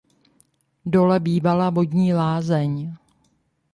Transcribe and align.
Dole 0.85 1.19
bývala 1.19 1.69
vodní 1.69 2.13
lázeň. 2.13 2.93